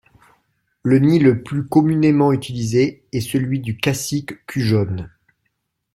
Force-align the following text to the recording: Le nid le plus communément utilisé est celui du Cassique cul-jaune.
Le 0.81 0.97
nid 0.97 1.19
le 1.19 1.43
plus 1.43 1.67
communément 1.67 2.33
utilisé 2.33 3.05
est 3.11 3.21
celui 3.21 3.59
du 3.59 3.77
Cassique 3.77 4.43
cul-jaune. 4.47 5.11